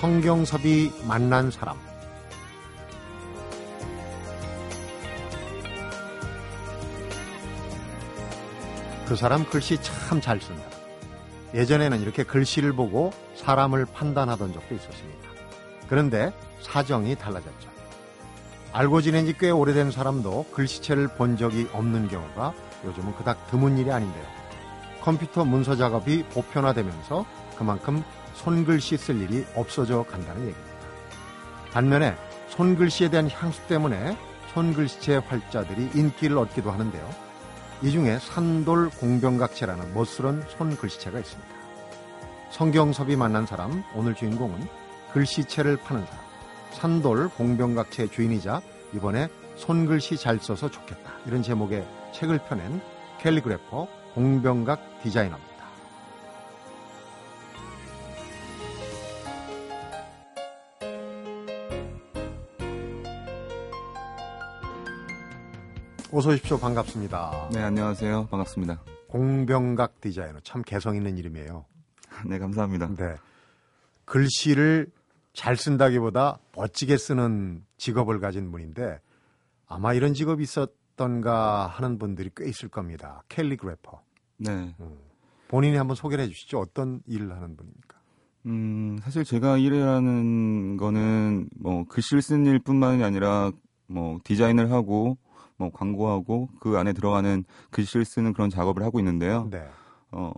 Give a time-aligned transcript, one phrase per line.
[0.00, 1.76] 성경섭이 만난 사람
[9.06, 10.62] 그 사람 글씨 참 잘 쓴다.
[11.54, 15.28] 예전에는 이렇게 글씨를 보고 사람을 판단하던 적도 있었습니다.
[15.88, 17.68] 그런데 사정이 달라졌죠.
[18.72, 22.52] 알고 지낸 지 꽤 오래된 사람도 글씨체를 본 적이 없는 경우가
[22.84, 24.24] 요즘은 그닥 드문 일이 아닌데요.
[25.00, 27.24] 컴퓨터 문서 작업이 보편화되면서
[27.56, 28.04] 그만큼
[28.38, 30.68] 손글씨 쓸 일이 없어져 간다는 얘기입니다.
[31.72, 32.16] 반면에
[32.48, 34.16] 손글씨에 대한 향수 때문에
[34.54, 37.08] 손글씨체 활자들이 인기를 얻기도 하는데요.
[37.82, 41.58] 이 중에 산돌 공병각체라는 멋스런 손글씨체가 있습니다.
[42.50, 44.66] 성경섭이 만난 사람, 오늘 주인공은
[45.12, 46.24] 글씨체를 파는 사람,
[46.72, 48.62] 산돌 공병각체 주인이자
[48.94, 51.12] 이번에 손글씨 잘 써서 좋겠다.
[51.26, 52.80] 이런 제목의 책을 펴낸
[53.20, 55.57] 캘리그래퍼 공병각 디자이너입니다.
[66.18, 66.58] 어서 오십시오.
[66.58, 67.50] 반갑습니다.
[67.52, 68.26] 네, 안녕하세요.
[68.26, 68.82] 반갑습니다.
[69.06, 70.40] 공병각 디자이너.
[70.40, 71.64] 참 개성 있는 이름이에요.
[72.26, 72.88] 네, 감사합니다.
[72.96, 73.14] 네.
[74.04, 74.90] 글씨를
[75.32, 78.98] 잘 쓴다기보다 멋지게 쓰는 직업을 가진 분인데
[79.68, 83.22] 아마 이런 직업이 있었던가 하는 분들이 꽤 있을 겁니다.
[83.28, 84.02] 캘리그래퍼.
[84.38, 84.74] 네.
[84.80, 84.98] 음.
[85.46, 86.58] 본인이 한번 소개를 해 주시죠.
[86.58, 87.96] 어떤 일을 하는 분입니까?
[88.46, 93.52] 음, 사실 제가 일하는 거는 뭐 글씨를 쓰는 일뿐만이 아니라
[93.86, 95.16] 뭐 디자인을 하고
[95.58, 99.48] 뭐 광고하고 그 안에 들어가는 글씨를 쓰는 그런 작업을 하고 있는데요.
[99.50, 99.68] 네.
[100.12, 100.32] 어,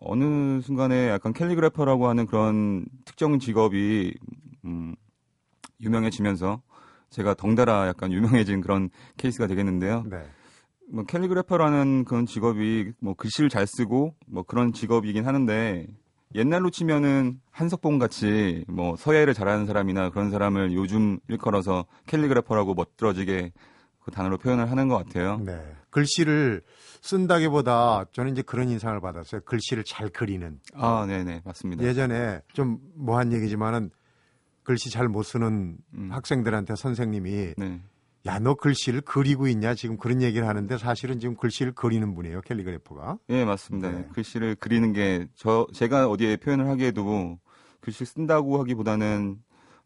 [0.00, 4.14] 어느 순간에 약간 캘리그래퍼라고 하는 그런 특정 직업이
[4.64, 4.94] 음,
[5.80, 6.62] 유명해지면서
[7.08, 10.04] 제가 덩달아 약간 유명해진 그런 케이스가 되겠는데요.
[10.08, 10.22] 네.
[10.92, 15.86] 뭐 calligrapher라는 그런 직업이 뭐 글씨를 잘 쓰고 뭐 그런 직업이긴 하는데
[16.34, 23.52] 옛날로 치면은 한석봉 같이 뭐 서예를 잘하는 사람이나 그런 사람을 요즘 일컬어서 calligrapher라고 멋들어지게
[24.00, 25.38] 그 단어로 표현을 하는 것 같아요.
[25.38, 25.60] 네.
[25.90, 26.62] 글씨를
[27.02, 29.40] 쓴다기보다 저는 이제 그런 인상을 받았어요.
[29.42, 30.58] 글씨를 잘 그리는.
[30.74, 31.82] 아, 네네 맞습니다.
[31.84, 33.90] 예전에 좀 뭐한 얘기지만은
[34.62, 36.08] 글씨 잘 못 쓰는 음.
[36.12, 37.80] 학생들한테 선생님이 네.
[38.26, 43.18] 야 너 글씨를 그리고 있냐 지금 그런 얘기를 하는데 사실은 지금 글씨를 그리는 분이에요 캘리그래퍼가.
[43.30, 43.90] 예, 맞습니다.
[43.90, 44.08] 네.
[44.12, 47.38] 글씨를 그리는 게 저 제가 어디에 표현을 하기에도
[47.80, 49.38] 글씨 쓴다고 하기보다는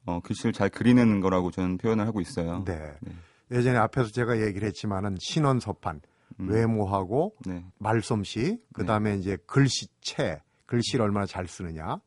[0.07, 2.65] 어, 글씨를 잘 그리는 거라고 저는 표현을 하고 있어요.
[2.67, 2.77] 네.
[3.01, 3.13] 네.
[3.55, 6.01] 예전에 앞에서 제가 얘기를 했지만은 신원 서판
[6.41, 6.49] 음.
[6.51, 7.65] 외모하고 네.
[7.79, 11.99] 말솜씨 그다음에 이제 글씨체 글씨를 얼마나 잘 쓰느냐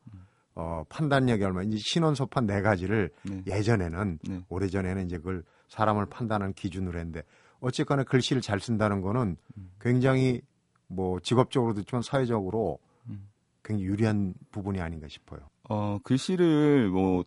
[0.54, 3.42] 어 판단력이 얼마나 이제 신원 서판 네 가지를 네.
[3.46, 4.44] 예전에는 네.
[4.48, 7.22] 오래전에는 이제 그걸 사람을 판단하는 기준으로 했는데
[7.60, 9.70] 어쨌거나 글씨를 잘 쓴다는 거는 음.
[9.80, 10.42] 굉장히
[10.86, 13.28] 뭐 직업적으로도 있지만 사회적으로 음.
[13.64, 15.40] 굉장히 유리한 부분이 아닌가 싶어요.
[15.68, 17.24] 어, 글씨를 뭐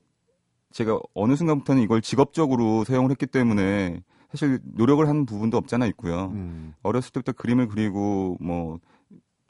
[0.71, 6.27] 제가 어느 순간부터는 이걸 직업적으로 사용을 했기 때문에 사실 노력을 하는 부분도 없잖아 있고요.
[6.33, 8.79] 음, 어렸을 때부터 그림을 그리고 뭐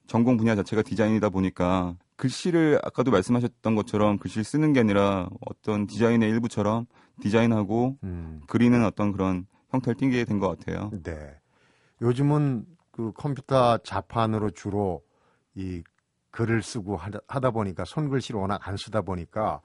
[0.07, 6.29] 전공 분야 자체가 디자인이다 보니까 글씨를 아까도 말씀하셨던 것처럼 글씨를 쓰는 게 아니라 어떤 디자인의
[6.29, 6.85] 일부처럼
[7.21, 8.41] 디자인하고 음.
[8.47, 10.91] 그리는 어떤 그런 형태를 띠게 된 것 같아요.
[11.03, 11.39] 네.
[12.01, 15.03] 요즘은 그 컴퓨터 자판으로 주로
[15.55, 15.83] 이
[16.31, 19.61] 글을 쓰고 하다 보니까 손글씨를 워낙 안 쓰다 보니까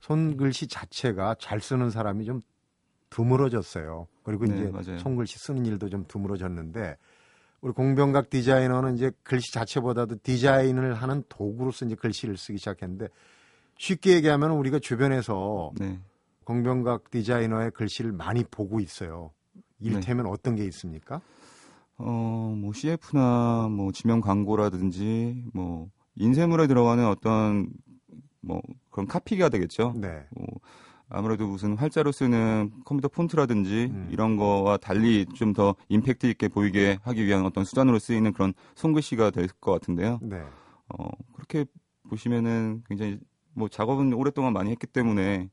[0.00, 2.42] 손글씨 자체가 잘 쓰는 사람이 좀
[3.10, 4.06] 드물어졌어요.
[4.22, 4.98] 그리고 네, 이제 맞아요.
[4.98, 6.96] 손글씨 쓰는 일도 좀 드물어졌는데
[7.60, 13.08] 우리 공병각 디자이너는 이제 글씨 자체보다도 디자인을 하는 도구로서 이제 글씨를 쓰기 시작했는데
[13.78, 15.98] 쉽게 얘기하면 우리가 주변에서 네.
[16.44, 19.32] 공병각 디자이너의 글씨를 많이 보고 있어요.
[19.80, 21.20] 일테면 어떤 게 있습니까?
[21.98, 27.68] 어, 뭐 CF나 뭐 지명 광고라든지 뭐 인쇄물에 들어가는 어떤
[28.40, 28.62] 뭐
[28.96, 29.92] 그런 카피가 되겠죠.
[29.94, 30.24] 네.
[30.30, 30.46] 뭐
[31.10, 34.08] 아무래도 무슨 활자로 쓰는 컴퓨터 폰트라든지 음.
[34.10, 39.30] 이런 거와 달리 좀 더 임팩트 있게 보이게 하기 위한 어떤 수단으로 쓰이는 그런 손글씨가
[39.30, 40.18] 될 것 같은데요.
[40.22, 40.42] 네.
[40.88, 41.66] 어, 그렇게
[42.08, 43.18] 보시면은 굉장히
[43.52, 45.50] 뭐 작업은 오랫동안 많이 했기 때문에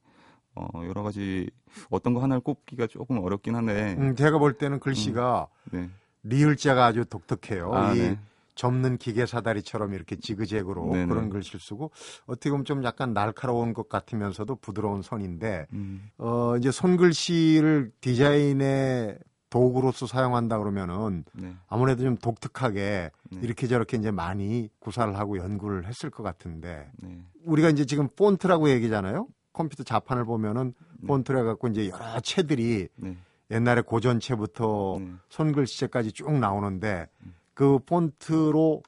[0.56, 1.50] 어, 여러 가지
[1.90, 5.90] 어떤 거 하나를 꼽기가 조금 어렵긴 한데 음, 제가 볼 때는 글씨가 네.
[6.24, 7.74] 리을자가 아주 독특해요.
[7.74, 8.20] 아, 이 네.
[8.56, 11.08] 접는 기계 사다리처럼 이렇게 지그재그로 네네.
[11.08, 11.92] 그런 글씨를 쓰고
[12.26, 19.18] 어떻게 보면 좀 약간 날카로운 것 같으면서도 부드러운 선인데 음, 어 이제 손글씨를 디자인의
[19.50, 21.54] 도구로서 사용한다 그러면은 네.
[21.68, 23.40] 아무래도 좀 독특하게 네.
[23.44, 27.22] 이렇게 저렇게 이제 많이 구사를 하고 연구를 했을 것 같은데 네.
[27.46, 29.28] 우리가 이제 지금 폰트라고 얘기잖아요.
[29.52, 31.08] 컴퓨터 자판을 보면은 네.
[31.08, 33.18] 폰트를 해갖고 이제 여러 채들이 네.
[33.52, 35.12] 옛날에 고전체부터 네.
[35.30, 37.08] 손글씨체까지 쭉 나오는데
[37.54, 38.84] 그 폰트로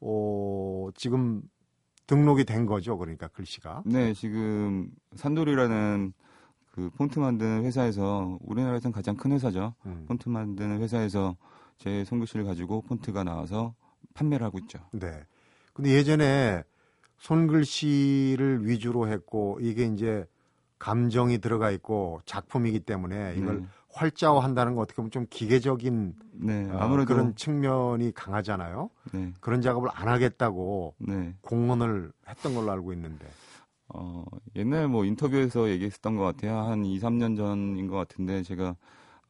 [0.00, 1.42] 어 지금
[2.06, 2.96] 등록이 된 거죠.
[2.98, 3.82] 그러니까 글씨가.
[3.86, 6.12] 네, 지금 산돌이라는
[6.72, 9.74] 그 폰트 만드는 회사에서 우리나라에서는 가장 큰 회사죠.
[9.86, 10.04] 음.
[10.06, 11.36] 폰트 만드는 회사에서
[11.78, 13.74] 제 손글씨를 가지고 폰트가 나와서
[14.14, 14.78] 판매를 하고 있죠.
[14.92, 15.24] 네.
[15.72, 16.62] 근데 예전에
[17.18, 20.26] 손글씨를 위주로 했고 이게 이제
[20.78, 23.66] 감정이 들어가 있고 작품이기 때문에 이걸 네.
[23.96, 28.90] 활자화한다는 거 어떻게 보면 좀 기계적인 네, 어, 아무래도 그런 측면이 강하잖아요.
[29.12, 31.34] 네, 그런 작업을 안 하겠다고 네.
[31.40, 33.26] 공언을 했던 걸로 알고 있는데.
[33.88, 34.24] 어,
[34.56, 36.58] 옛날 뭐 인터뷰에서 얘기했었던 것 같아요.
[36.58, 38.76] 한 2, 3년 전인 것 같은데 제가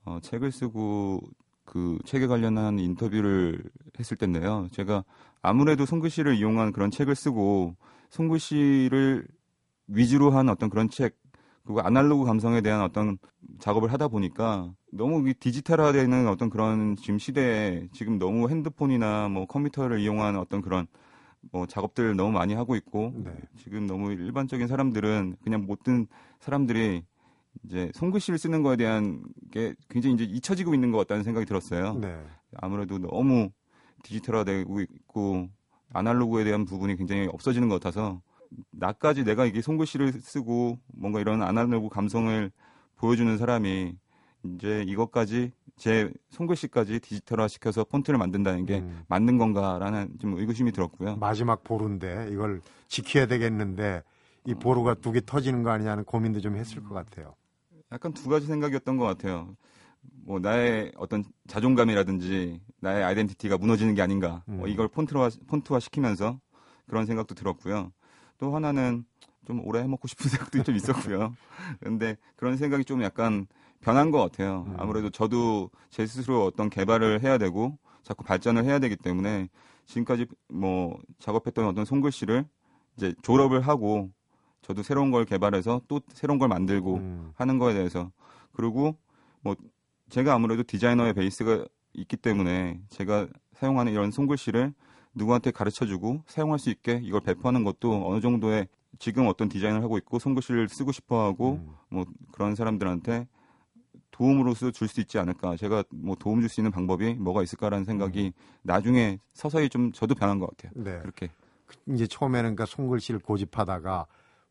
[0.04, 1.20] 어, 책을 쓰고
[1.64, 3.62] 그 책에 관련한 인터뷰를
[3.98, 4.68] 했을 텐데요.
[4.72, 5.04] 제가
[5.42, 7.76] 아무래도 손글씨를 이용한 그런 책을 쓰고
[8.10, 9.26] 손글씨를
[9.88, 11.16] 위주로 한 어떤 그런 책
[11.66, 13.18] 그리고 아날로그 감성에 대한 어떤
[13.58, 19.98] 작업을 하다 보니까 너무 이 디지털화되는 어떤 그런 지금 시대에 지금 너무 핸드폰이나 뭐 컴퓨터를
[19.98, 20.86] 이용한 어떤 그런
[21.50, 23.32] 뭐 작업들을 너무 많이 하고 있고 네.
[23.56, 26.06] 지금 너무 일반적인 사람들은 그냥 모든
[26.38, 27.02] 사람들이
[27.64, 31.94] 이제 손글씨를 쓰는 거에 대한 게 굉장히 이제 잊혀지고 있는 것 같다는 생각이 들었어요.
[31.94, 32.16] 네.
[32.58, 33.50] 아무래도 너무
[34.04, 35.48] 디지털화되고 있고
[35.92, 38.20] 아날로그에 대한 부분이 굉장히 없어지는 것 같아서
[38.70, 42.50] 나까지 내가 이게 손글씨를 쓰고 뭔가 이런 아날로그 감성을
[42.96, 43.94] 보여주는 사람이
[44.44, 49.02] 이제 이것까지 제 손글씨까지 디지털화 시켜서 폰트를 만든다는 게 음.
[49.08, 51.16] 맞는 건가라는 좀 의구심이 들었고요.
[51.16, 54.02] 마지막 보루인데 이걸 지켜야 되겠는데
[54.46, 57.34] 이 보루가 두 개 터지는 거 아니냐는 고민도 좀 했을 것 같아요.
[57.92, 59.56] 약간 두 가지 생각이었던 것 같아요.
[60.24, 64.42] 뭐 나의 어떤 자존감이라든지 나의 아이덴티티가 무너지는 게 아닌가.
[64.48, 64.60] 음.
[64.62, 66.40] 어, 이걸 폰트화 폰트화 시키면서
[66.86, 67.92] 그런 생각도 들었고요.
[68.38, 69.04] 또 하나는
[69.46, 71.34] 좀 오래 해먹고 싶은 생각도 좀 있었고요.
[71.80, 73.46] 근데 그런 생각이 좀 약간
[73.80, 74.64] 변한 것 같아요.
[74.68, 74.74] 음.
[74.78, 79.48] 아무래도 저도 제 스스로 어떤 개발을 해야 되고 자꾸 발전을 해야 되기 때문에
[79.86, 82.44] 지금까지 뭐 작업했던 어떤 손글씨를
[82.96, 84.10] 이제 졸업을 하고
[84.62, 87.32] 저도 새로운 걸 개발해서 또 새로운 걸 만들고 음.
[87.36, 88.10] 하는 거에 대해서
[88.52, 88.96] 그리고
[89.40, 89.54] 뭐
[90.08, 94.74] 제가 아무래도 디자이너의 베이스가 있기 때문에 제가 사용하는 이런 손글씨를
[95.16, 98.68] 누구한테 가르쳐주고 사용할 수 있게 이걸 배포하는 것도 어느 정도의
[98.98, 101.74] 지금 어떤 디자인을 하고 있고 손글씨를 쓰고 싶어하고 음.
[101.88, 103.26] 뭐 그런 사람들한테
[104.10, 108.32] 도움으로서 줄수 있지 않을까 제가 뭐 도움 줄 수 있는 방법이 뭐가 있을까라는 생각이
[108.62, 110.98] 나중에 서서히 좀 저도 변한 것 같아요 네.
[111.00, 111.30] 그렇게
[111.88, 114.06] 이제 처음에는 그러니까 손글씨를 고집하다가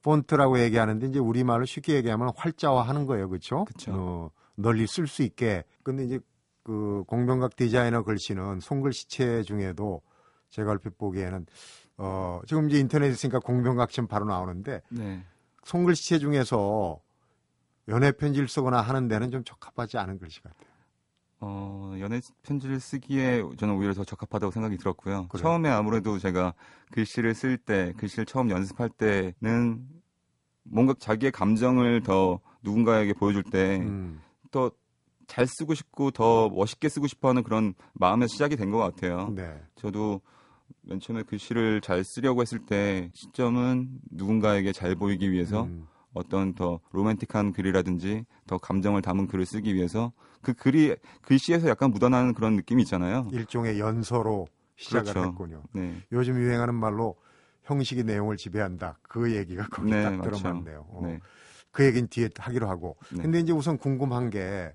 [0.06, 3.28] 폰트라고 얘기하는데 이제 우리말로 쉽게 얘기하면 활자화하는 거예요.
[3.28, 3.66] 그렇죠?
[3.90, 5.64] 어, 널리 쓸 수 있게.
[5.82, 6.20] 근데 이제
[6.64, 10.02] 그 공병각 디자이너 글씨는 손글씨체 중에도
[10.56, 11.46] 제가 얼핏 보기에는
[11.98, 15.22] 어, 지금 이제 인터넷에 있으니까 공병각 좀 바로 나오는데 네
[15.66, 17.00] 손글씨체 중에서
[17.90, 20.74] 연애 편지를 쓰거나 하는 데는 좀 적합하지 않은 글씨 같아요.
[21.42, 25.28] 어, 연애 편지를 쓰기에 저는 오히려 더 적합하다고 생각이 들었고요.
[25.28, 25.42] 그래요?
[25.44, 26.54] 처음에 아무래도 제가
[26.92, 29.86] 글씨를 쓸 때, 글씨를 처음 연습할 때는
[30.64, 34.22] 뭔가 자기의 감정을 더 누군가에게 보여줄 때더잘 음,
[35.46, 39.30] 쓰고 싶고 더 멋있게 쓰고 싶어 하는 그런 마음의 시작이 된 것 같아요.
[39.36, 39.62] 네.
[39.76, 40.22] 저도
[40.88, 46.80] 맨 처음에 글씨를 잘 쓰려고 했을 때 시점은 누군가에게 잘 보이기 위해서 음, 어떤 더
[46.92, 52.84] 로맨틱한 글이라든지 더 감정을 담은 글을 쓰기 위해서 그 글이 글씨에서 약간 묻어나는 그런 느낌이
[52.84, 53.28] 있잖아요.
[53.32, 55.30] 일종의 연서로 시작을 그렇죠.
[55.30, 55.64] 했군요.
[55.74, 57.16] 네, 요즘 유행하는 말로
[57.64, 59.00] 형식이 내용을 지배한다.
[59.02, 60.22] 그 얘기가 거기 네, 딱.
[60.22, 60.86] 들어맞네요.
[60.88, 61.02] 어.
[61.04, 61.20] 네,
[61.72, 62.96] 그 얘기는 뒤에 하기로 하고.
[63.12, 63.24] 네.
[63.24, 64.72] 근데 이제 우선 궁금한 게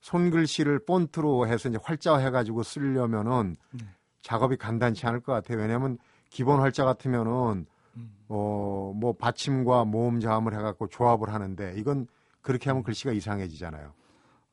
[0.00, 3.86] 손글씨를 본트로 해서 이제 활자화 해가지고 쓰려면은 네.
[4.28, 5.56] 작업이 간단치 않을 것 같아요.
[5.58, 5.96] 왜냐하면
[6.28, 7.64] 기본 활자 같으면은
[7.96, 8.10] 음.
[8.28, 12.06] 어, 뭐 받침과 모음 자음을 해갖고 조합을 하는데 이건
[12.42, 13.90] 그렇게 하면 글씨가 이상해지잖아요.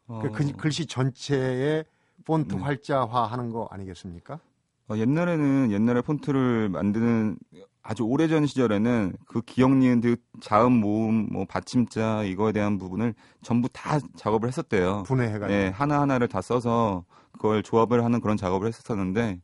[0.08, 1.84] 어, 그 글- 글씨 전체에
[2.24, 2.62] 폰트 네.
[2.62, 4.40] 활자화 하는 거 아니겠습니까?
[4.88, 7.38] 어, 옛날에는 옛날에 폰트를 만드는
[7.84, 13.68] 아주 오래전 시절에는 그 기억 니은 그 자음 모음 뭐 받침자 이거에 대한 부분을 전부
[13.74, 15.04] 다 작업을 했었대요.
[15.04, 15.48] 분해해가지고.
[15.48, 17.04] 네, 하나 하나를 다 써서
[17.34, 19.42] 그걸 조합을 하는 그런 작업을 했었었는데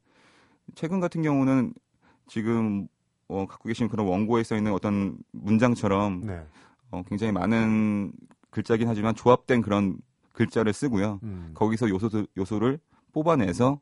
[0.75, 1.73] 최근 같은 경우는
[2.27, 2.87] 지금
[3.27, 6.45] 어, 갖고 계신 그런 원고에 써 있는 어떤 문장처럼 네.
[6.91, 8.11] 어, 굉장히 많은
[8.49, 9.97] 글자긴 하지만 조합된 그런
[10.33, 11.19] 글자를 쓰고요.
[11.23, 11.51] 음.
[11.53, 12.79] 거기서 요소 요소를
[13.13, 13.79] 뽑아내서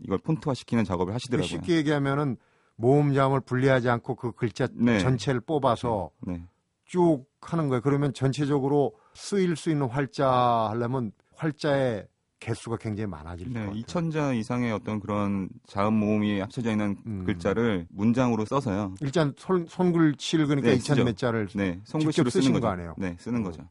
[0.00, 1.46] 이걸 폰트화 시키는 작업을 하시더라고요.
[1.46, 2.36] 쉽게 얘기하면은
[2.76, 5.00] 모음 자음을 분리하지 않고 그 글자 네.
[5.00, 6.42] 전체를 뽑아서 네.
[6.84, 7.80] 쭉 하는 거예요.
[7.80, 12.06] 그러면 전체적으로 쓰일 수 있는 활자 하려면 활자의
[12.38, 13.82] 개수가 굉장히 많아질 네, 것 같아요.
[13.82, 17.24] 2천자 이상의 어떤 그런 자음 모음이 합쳐져 있는 음.
[17.24, 18.94] 글자를 문장으로 써서요.
[19.00, 21.04] 일단 손, 손글씨를 그러니까 네, 2천 쓰죠.
[21.04, 22.62] 몇 자를 네, 손글씨로 직접 쓰는 거죠.
[22.66, 22.94] 거 아니에요?
[22.98, 23.44] 네, 쓰는 어.
[23.44, 23.68] 거죠.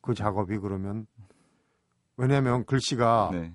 [0.00, 1.06] 그 작업이 그러면
[2.16, 3.52] 왜냐하면 글씨가 네,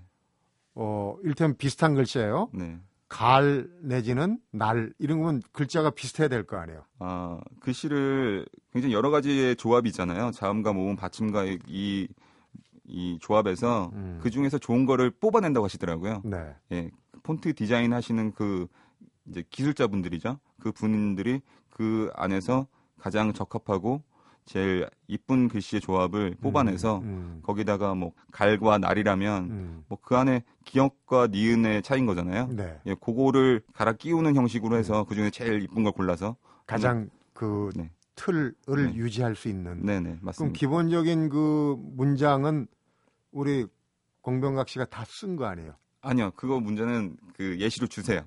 [0.75, 2.50] 어 일테면 비슷한 글씨예요.
[2.53, 6.84] 네, 갈 내지는 날 이런 거면 글자가 비슷해야 될 거 아니에요.
[7.00, 10.32] 아, 글씨를 굉장히 여러 가지의 조합이 있잖아요.
[10.32, 12.08] 자음과 모음, 받침과 이,
[12.86, 14.20] 이 조합에서 음.
[14.22, 16.22] 그 중에서 좋은 거를 뽑아낸다고 하시더라고요.
[16.25, 16.56] 네.
[16.72, 16.92] 예,
[17.24, 18.68] 폰트 디자인 하시는 그
[19.28, 20.40] 이제 기술자분들이죠.
[20.60, 24.04] 그 분들이 그 안에서 가장 적합하고
[24.46, 31.82] 제일 이쁜 글씨의 조합을 뽑아내서 음, 거기다가 뭐 갈과 날이라면 음, 뭐그 안에 기역과 니은의
[31.82, 32.48] 차이인 거잖아요.
[32.50, 32.56] 음.
[32.58, 32.80] 네.
[32.86, 36.36] 예, 그거를 갈아 끼우는 형식으로 해서 그 중에 제일 이쁜 걸 골라서
[36.66, 37.90] 가장 그 네.
[38.15, 38.93] 틀을 네.
[38.96, 39.86] 유지할 수 있는.
[39.86, 40.58] 네네 그럼 맞습니다.
[40.58, 42.67] 기본적인 그 문장은
[43.32, 43.65] 우리
[44.22, 45.74] 공병각 씨가 다 쓴 거 아니에요?
[46.01, 48.24] 아니요, 그거 문제는 그 예시로 주세요.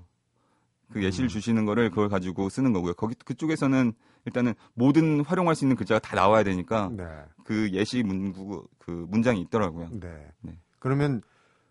[0.92, 1.28] 그 예시를 음.
[1.28, 2.94] 주시는 거를 그걸 가지고 쓰는 거고요.
[2.94, 3.92] 거기 그쪽에서는
[4.24, 7.04] 일단은 모든 활용할 수 있는 글자가 다 나와야 되니까 네.
[7.44, 9.88] 그 예시 문구 그 문장이 있더라고요.
[9.92, 10.28] 네.
[10.42, 10.58] 네.
[10.78, 11.22] 그러면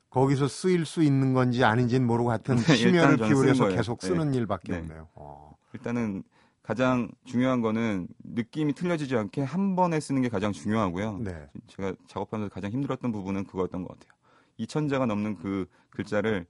[0.10, 3.70] 거기서 쓰일 수 있는 건지 아닌지는 모르고 하여튼 네, 심혈을 기울여서.
[3.70, 4.08] 계속 네.
[4.08, 4.80] 쓰는 일밖에 네.
[4.80, 5.08] 없네요.
[5.16, 5.56] 어.
[5.74, 6.24] 일단은
[6.66, 11.20] 가장 중요한 거는 느낌이 틀려지지 않게 한 번에 쓰는 게 가장 중요하고요.
[11.20, 11.48] 네.
[11.68, 14.18] 제가 작업하면서 가장 힘들었던 부분은 그거였던 것 같아요.
[14.60, 16.48] 2천자가 넘는 그 글자를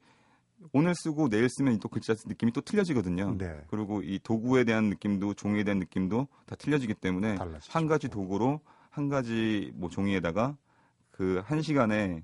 [0.72, 3.36] 오늘 쓰고 내일 쓰면 또 글자 느낌이 또 틀려지거든요.
[3.38, 3.62] 네.
[3.68, 7.74] 그리고 이 도구에 대한 느낌도 종이에 대한 느낌도 다 틀려지기 때문에 달라지죠.
[7.74, 10.56] 한 가지 도구로 한 가지 뭐 종이에다가
[11.12, 12.24] 그 한 시간에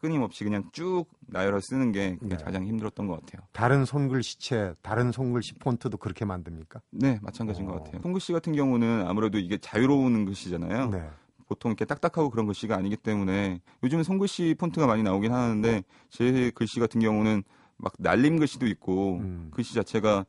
[0.00, 2.36] 끊임없이 그냥 쭉 나열해 쓰는 게 네.
[2.36, 3.46] 가장 힘들었던 것 같아요.
[3.52, 6.80] 다른 손글씨체, 다른 손글씨 폰트도 그렇게 만듭니까?
[6.90, 7.72] 네, 마찬가지인 어.
[7.72, 8.02] 것 같아요.
[8.02, 10.90] 손글씨 같은 경우는 아무래도 이게 자유로운 글씨잖아요.
[10.90, 11.08] 네.
[11.46, 16.78] 보통 이렇게 딱딱하고 그런 글씨가 아니기 때문에 요즘은 손글씨 폰트가 많이 나오긴 하는데 제 글씨
[16.80, 17.42] 같은 경우는
[17.76, 19.50] 막 날림 글씨도 있고 음.
[19.52, 20.26] 글씨 자체가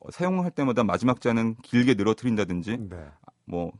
[0.00, 2.96] 어, 사용할 때마다 마지막 자는 길게 늘어뜨린다든지 네.
[3.44, 3.72] 뭐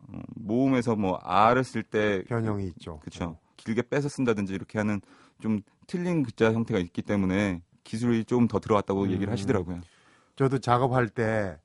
[0.00, 3.00] 어, 모음에서 뭐 아를 쓸때 변형이 있죠.
[3.00, 5.00] 그쵸 길게 빼서 쓴다든지 이렇게 하는
[5.40, 9.10] 좀 틀린 글자 형태가 있기 때문에 기술이 좀 더 들어왔다고 음.
[9.10, 9.80] 얘기를 하시더라고요.
[10.36, 11.58] 저도 작업할 때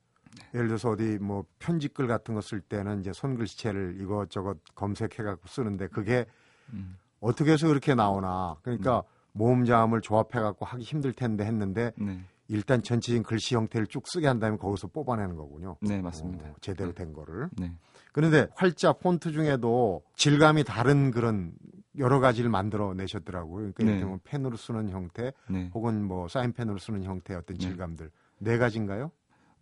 [0.53, 5.87] 예를 들어서 어디 뭐 편집글 같은 거 쓸 때는 이제 손글씨체를 이것저것 검색해 갖고 쓰는데
[5.87, 6.25] 그게
[6.73, 6.97] 음.
[7.19, 12.81] 어떻게 해서 그렇게 나오나 그러니까 모음 자음을 조합해 갖고 하기 힘들 텐데 했는데 네, 일단
[12.83, 15.77] 전체적인 글씨 형태를 쭉 쓰게 한 다음에 거기서 뽑아내는 거군요.
[15.81, 16.45] 네 맞습니다.
[16.49, 17.49] 어, 제대로 된 거를.
[17.57, 17.71] 네,
[18.11, 21.51] 그런데 활자 폰트 중에도 질감이 다른 그런
[21.97, 23.57] 여러 가지를 만들어 내셨더라고요.
[23.57, 23.89] 그러니까 네.
[23.89, 25.69] 예를 들면 펜으로 쓰는 형태 네.
[25.73, 27.67] 혹은 뭐 사인펜으로 쓰는 형태의 어떤 네.
[27.67, 29.11] 질감들 네 가지인가요?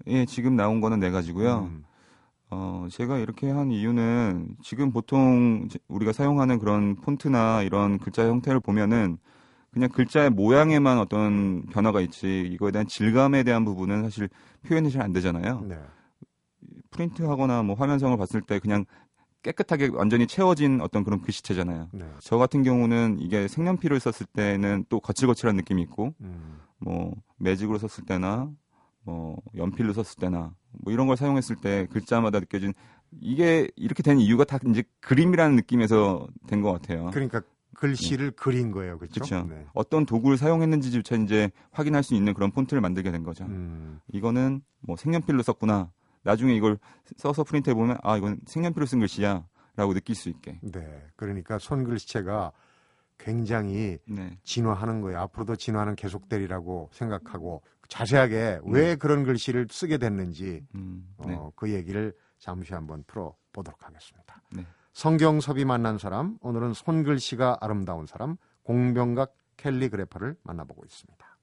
[0.07, 1.69] 예, 지금 나온 거는 네 가지고요.
[1.71, 1.83] 음,
[2.49, 9.17] 어, 제가 이렇게 한 이유는 지금 보통 우리가 사용하는 그런 폰트나 이런 글자 형태를 보면은
[9.71, 14.29] 그냥 글자의 모양에만 어떤 변화가 있지 이거에 대한 질감에 대한 부분은 사실
[14.63, 15.61] 표현이 잘 안 되잖아요.
[15.67, 15.77] 네.
[16.91, 18.85] 프린트하거나 뭐 화면성을 봤을 때 그냥
[19.45, 21.89] 깨끗하게 완전히 채워진 어떤 그런 글씨체잖아요.
[21.93, 22.05] 네.
[22.19, 28.05] 저 같은 경우는 이게 색연필을 썼을 때는 또 거칠거칠한 느낌이 있고 음, 뭐 매직으로 썼을
[28.07, 28.49] 때나
[29.03, 32.73] 뭐 연필로 썼을 때나 뭐 이런 걸 사용했을 때 글자마다 느껴진
[33.21, 37.11] 이게 이렇게 된 이유가 다 이제 그림이라는 느낌에서 된 것 같아요.
[37.13, 37.41] 그러니까
[37.75, 39.13] 글씨를 그린 거예요, 그렇죠?
[39.21, 39.47] 그렇죠.
[39.47, 39.65] 네.
[39.73, 43.43] 어떤 도구를 사용했는지조차 이제 확인할 수 있는 그런 폰트를 만들게 된 거죠.
[43.45, 45.91] 음, 이거는 뭐 색연필로 썼구나.
[46.25, 46.77] 나중에 이걸
[47.17, 50.59] 써서 프린트해 보면 아 이건 색연필로 쓴 글씨야라고 느낄 수 있게.
[50.61, 51.07] 네.
[51.15, 52.51] 그러니까 손글씨체가
[53.17, 54.37] 굉장히 네.
[54.43, 55.19] 진화하는 거예요.
[55.19, 61.35] 앞으로도 진화는 계속되리라고 생각하고 자세하게 왜 그런 글씨를 쓰게 됐는지 음, 네.
[61.35, 64.41] 어, 그 얘기를 잠시 한번 풀어 보도록 하겠습니다.
[64.51, 64.65] 네.
[64.93, 71.34] 성경섭이 만난 사람, 오늘은 손글씨가 아름다운 사람, 공병각 캘리그래퍼를 만나보고 있습니다.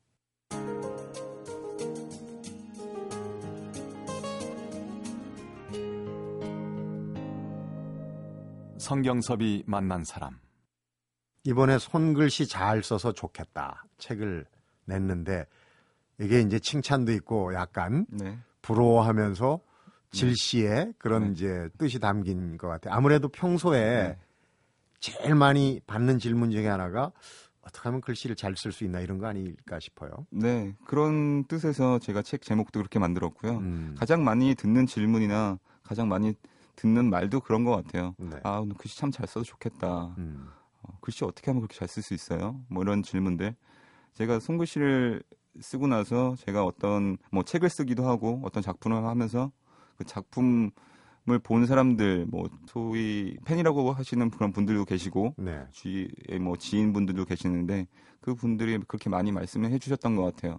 [8.92, 10.38] 성경섭이 만난 사람.
[11.44, 14.44] 이번에 손글씨 잘 써서 좋겠다 책을
[14.84, 15.46] 냈는데
[16.20, 18.38] 이게 이제 칭찬도 있고 약간 네.
[18.60, 19.60] 부러워하면서
[20.10, 21.30] 질시의 그런 네.
[21.32, 22.92] 이제 뜻이 담긴 것 같아요.
[22.92, 24.18] 아무래도 평소에 네.
[25.00, 27.12] 제일 많이 받는 질문 중에 하나가
[27.62, 30.26] 어떻게 하면 글씨를 잘 쓸 수 있나 이런 거 아닐까 싶어요.
[30.28, 30.74] 네.
[30.84, 33.52] 그런 뜻에서 제가 책 제목도 그렇게 만들었고요.
[33.52, 36.34] 음, 가장 많이 듣는 질문이나 가장 많이
[36.76, 38.14] 듣는 말도 그런 것 같아요.
[38.18, 38.38] 네.
[38.42, 40.14] 아, 오늘 글씨 참 잘 써도 좋겠다.
[40.18, 40.48] 음,
[40.82, 42.60] 어, 글씨 어떻게 하면 그렇게 잘 쓸 수 있어요?
[42.68, 43.54] 뭐 이런 질문들.
[44.14, 45.22] 제가 손글씨를
[45.60, 49.52] 쓰고 나서 제가 어떤 뭐 책을 쓰기도 하고 어떤 작품을 하면서
[49.98, 50.70] 그 작품을
[51.42, 55.64] 본 사람들 뭐 소위 팬이라고 하시는 그런 분들도 계시고 네.
[55.72, 57.86] 주위에 뭐 지인분들도 계시는데
[58.20, 60.58] 그 분들이 그렇게 많이 말씀을 해주셨던 것 같아요.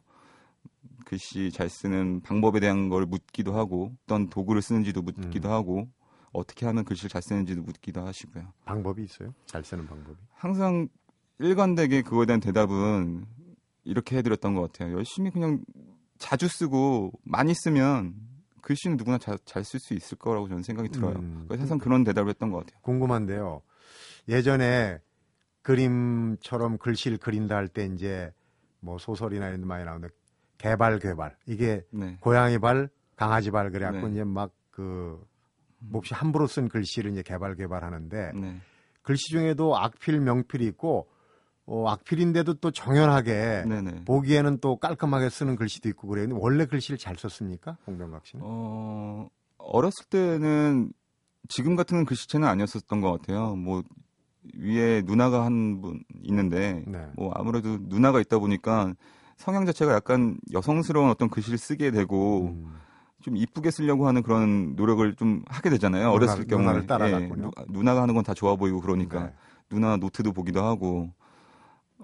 [1.06, 5.54] 글씨 잘 쓰는 방법에 대한 걸 묻기도 하고 어떤 도구를 쓰는지도 묻기도 음.
[5.54, 5.88] 하고
[6.34, 8.52] 어떻게 하면 글씨를 잘 쓰는지도 묻기도 하시고요.
[8.66, 9.34] 방법이 있어요?
[9.46, 10.18] 잘 쓰는 방법이.
[10.34, 10.88] 항상
[11.40, 13.26] 일관되게 그거에 대한 대답은
[13.84, 14.96] 이렇게 해드렸던 것 같아요.
[14.96, 15.64] 열심히 그냥
[16.18, 18.16] 자주 쓰고 많이 쓰면
[18.62, 21.16] 글씨는 누구나 잘 쓸 수 있을 거라고 저는 생각이 들어요.
[21.18, 21.46] 음.
[21.48, 22.80] 그래서 항상 그런 대답을 했던 것 같아요.
[22.82, 23.62] 궁금한데요.
[24.30, 25.00] 예전에
[25.64, 28.32] 그림처럼 글씨를 그린다 할 때 이제
[28.80, 30.14] 뭐 소설이나 이런 데 많이 나오는데
[30.58, 32.18] 개발 개발 이게 네.
[32.22, 34.14] 고양이 발 강아지 발 그래갖고 네.
[34.14, 35.26] 이제 막그
[35.90, 38.58] 몹시 함부로 쓴 글씨를 이제 개발 개발하는데 네.
[39.02, 41.08] 글씨 중에도 악필 명필이 있고
[41.66, 44.06] 어, 악필인데도 또 정연하게 네네.
[44.06, 46.28] 보기에는 또 깔끔하게 쓰는 글씨도 있고 그래요.
[46.34, 47.78] 원래 글씨를 잘 썼습니까?
[47.88, 48.44] 홍병각 씨는?
[48.46, 50.92] 어, 어렸을 때는
[51.48, 53.56] 지금 같은 글씨체는 아니었었던 것 같아요.
[53.56, 53.84] 뭐
[54.56, 57.08] 위에 누나가 한 분 있는데 네.
[57.16, 58.94] 뭐 아무래도 누나가 있다 보니까
[59.38, 62.74] 성향 자체가 약간 여성스러운 어떤 글씨를 쓰게 되고 음.
[63.24, 66.04] 좀 이쁘게 쓰려고 하는 그런 노력을 좀 하게 되잖아요.
[66.04, 67.52] 누나- 어렸을 경우에 누나를 따라갔군요.
[67.70, 69.34] 누- 누나가 하는 건 다 좋아 보이고 그러니까 네.
[69.70, 71.10] 누나 노트도 보기도 하고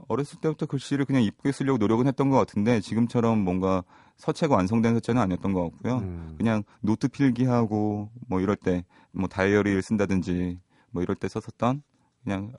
[0.08, 3.84] 어렸을 때부터 글씨를 그냥 이쁘게 쓰려고 노력은 했던 것 같은데 지금처럼 뭔가
[4.18, 5.98] 서체가 완성된 서체는 아니었던 것 같고요.
[6.00, 6.36] 음.
[6.38, 10.60] 그냥 노트 필기하고 뭐 이럴 때 뭐 다이어리를 쓴다든지
[10.92, 11.82] 뭐 이럴 때 썼었던
[12.24, 12.52] 그냥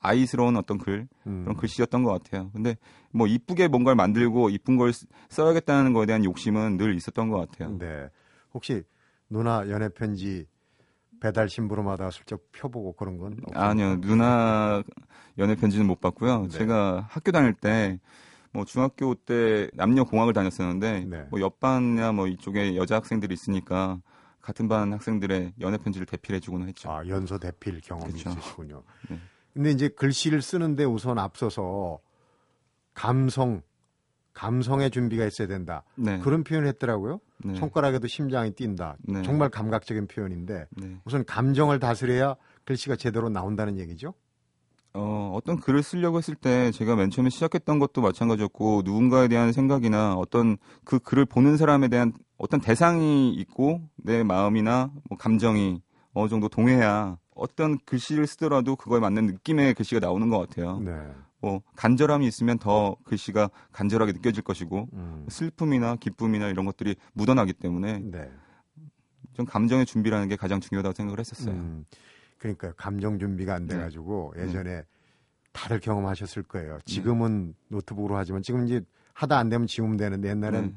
[0.00, 1.42] 아이스러운 어떤 글 음.
[1.44, 2.50] 그런 글씨였던 것 같아요.
[2.52, 2.76] 근데
[3.12, 7.76] 뭐 이쁘게 뭔가를 만들고 이쁜 걸 쓰- 써야겠다는 거에 대한 욕심은 늘 있었던 것 같아요.
[7.78, 8.08] 네.
[8.54, 8.82] 혹시
[9.28, 10.46] 누나 연애 편지
[11.20, 13.68] 배달 신부름하다가 슬쩍 펴보고 그런 건 없습니까?
[13.68, 14.82] 아니요 누나
[15.38, 16.42] 연애 편지는 못 받고요.
[16.42, 16.48] 네.
[16.48, 17.98] 제가 학교 다닐 때
[18.52, 21.26] 뭐 중학교 때 남녀 공학을 다녔었는데 네.
[21.30, 24.00] 뭐 옆반이나 뭐 이쪽에 여자 학생들이 있으니까
[24.40, 26.90] 같은 반 학생들의 연애 편지를 대필해주곤 했죠.
[26.90, 28.30] 아, 연소 대필 경험이 그쵸.
[28.30, 28.82] 있으시군요.
[29.10, 29.18] 네.
[29.56, 31.98] 근데 이제 글씨를 쓰는데 우선 앞서서
[32.92, 33.62] 감성,
[34.34, 35.82] 감성의 준비가 있어야 된다.
[35.94, 36.18] 네.
[36.18, 37.20] 그런 표현을 했더라고요.
[37.38, 37.54] 네.
[37.54, 38.98] 손가락에도 심장이 뛴다.
[39.00, 39.22] 네.
[39.22, 41.00] 정말 감각적인 표현인데 네.
[41.06, 42.36] 우선 감정을 다스려야
[42.66, 44.12] 글씨가 제대로 나온다는 얘기죠.
[44.92, 50.16] 어, 어떤 글을 쓰려고 했을 때 제가 맨 처음에 시작했던 것도 마찬가지였고 누군가에 대한 생각이나
[50.16, 55.80] 어떤 그 글을 보는 사람에 대한 어떤 대상이 있고 내 마음이나 뭐 감정이
[56.12, 60.80] 어느 정도 동해야 어떤 글씨를 쓰더라도 그거에 맞는 느낌의 글씨가 나오는 것 같아요.
[60.80, 60.92] 네.
[61.40, 65.26] 뭐 간절함이 있으면 더 글씨가 간절하게 느껴질 것이고 음.
[65.28, 68.30] 슬픔이나 기쁨이나 이런 것들이 묻어나기 때문에 네.
[69.34, 71.54] 좀 감정의 준비라는 게 가장 중요하다고 생각을 했었어요.
[71.54, 71.84] 음,
[72.38, 73.74] 그러니까 감정 준비가 안 네.
[73.74, 74.82] 돼가지고 예전에
[75.52, 76.78] 다들 경험하셨을 거예요.
[76.86, 78.80] 지금은 노트북으로 하지만 지금 이제
[79.12, 80.74] 하다 안 되면 지우면 되는데 옛날엔 네.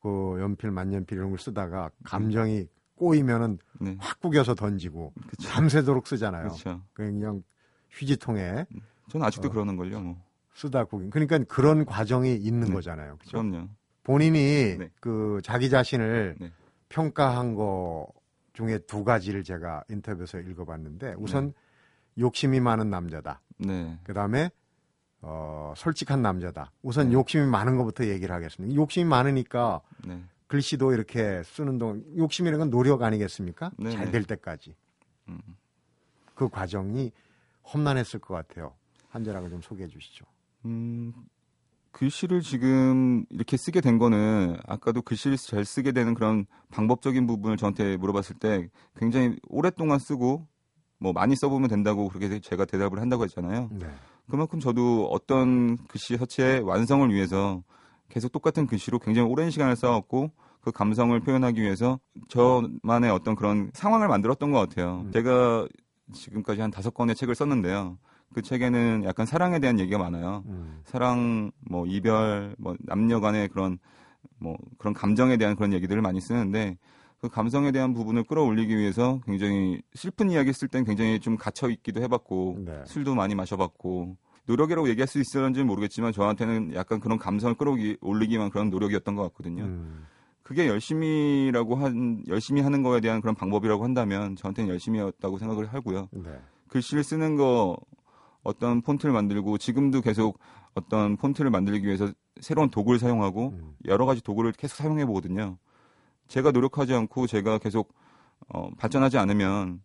[0.00, 3.96] 그 연필 만년필 이런 걸 쓰다가 감정이 꼬이면은 네.
[3.98, 5.48] 확 구겨서 던지고 그쵸.
[5.48, 6.44] 밤새도록 쓰잖아요.
[6.44, 6.80] 그렇죠.
[6.92, 7.42] 그냥
[7.90, 8.66] 휴지통에
[9.08, 9.50] 저는 아직도 어.
[9.50, 10.00] 그러는 걸요.
[10.00, 10.22] 뭐.
[10.54, 11.10] 쓰다 구긴.
[11.10, 12.74] 그러니까 그런 과정이 있는 네.
[12.74, 13.16] 거잖아요.
[13.18, 13.38] 그죠?
[13.38, 13.68] 그럼요.
[14.04, 14.90] 본인이 네.
[15.00, 16.52] 그 자기 자신을 네.
[16.88, 18.06] 평가한 거
[18.52, 21.52] 중에 두 가지를 제가 인터뷰에서 읽어봤는데 우선
[22.18, 23.40] 욕심이 많은 남자다.
[23.58, 23.98] 네.
[24.04, 24.50] 그 다음에
[25.20, 26.70] 어, 솔직한 남자다.
[26.82, 27.14] 우선 네.
[27.14, 28.74] 욕심이 많은 것부터 얘기를 하겠습니다.
[28.76, 30.22] 욕심이 많으니까 네.
[30.46, 33.72] 글씨도 이렇게 쓰는 동안 욕심이라는 건 노력 아니겠습니까?
[33.78, 34.10] 네, 잘 네.
[34.12, 34.74] 될 때까지.
[35.28, 35.40] 음.
[36.34, 37.12] 그 과정이
[37.72, 38.74] 험난했을 것 같아요.
[39.08, 40.24] 한 절하고 좀 소개해 주시죠.
[40.64, 41.12] 음,
[41.92, 47.96] 글씨를 지금 이렇게 쓰게 된 거는 아까도 글씨를 잘 쓰게 되는 그런 방법적인 부분을 저한테
[47.96, 50.46] 물어봤을 때 굉장히 오랫동안 쓰고
[50.98, 53.68] 뭐 많이 써보면 된다고 그렇게 제가 대답을 한다고 했잖아요.
[53.72, 53.86] 네.
[54.28, 57.62] 그만큼 저도 어떤 글씨 서체의 완성을 위해서
[58.14, 61.98] 계속 똑같은 글씨로 굉장히 오랜 시간을 써왔고 그 감성을 표현하기 위해서
[62.28, 65.02] 저만의 어떤 그런 상황을 만들었던 것 같아요.
[65.06, 65.10] 음.
[65.10, 65.66] 제가
[66.12, 67.98] 지금까지 한 다섯 권의 책을 썼는데요.
[68.32, 70.44] 그 책에는 약간 사랑에 대한 얘기가 많아요.
[70.46, 70.80] 음.
[70.84, 73.78] 사랑, 뭐 이별, 뭐 남녀 간의 그런
[74.38, 76.78] 뭐 그런 감정에 대한 그런 얘기들을 많이 쓰는데
[77.18, 82.00] 그 감성에 대한 부분을 끌어올리기 위해서 굉장히 슬픈 이야기 쓸 땐 굉장히 좀 갇혀 있기도
[82.00, 82.82] 해봤고 네.
[82.86, 84.16] 술도 많이 마셔봤고
[84.46, 89.64] 노력이라고 얘기할 수 있었는지는 모르겠지만 저한테는 약간 그런 감성을 끌어올리기만 그런 노력이었던 것 같거든요.
[89.64, 90.06] 음.
[90.42, 96.08] 그게 열심히라고 한 열심히 하는 거에 대한 그런 방법이라고 한다면 저한테는 열심히였다고 생각을 하고요.
[96.12, 96.38] 네.
[96.68, 97.76] 글씨를 쓰는 거
[98.42, 100.38] 어떤 폰트를 만들고 지금도 계속
[100.74, 103.74] 어떤 폰트를 만들기 위해서 새로운 도구를 사용하고 음.
[103.86, 105.56] 여러 가지 도구를 계속 사용해 보거든요.
[106.28, 107.94] 제가 노력하지 않고 제가 계속
[108.48, 109.80] 어, 발전하지 않으면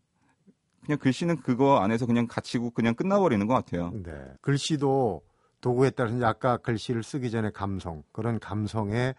[0.89, 3.91] 그냥 글씨는 그거 안에서 그냥 갇히고 그냥 끝나버리는 것 같아요.
[3.93, 4.11] 네.
[4.41, 5.21] 글씨도
[5.61, 9.13] 도구에 따라서 아까 글씨를 쓰기 전에 감성 그런 감성의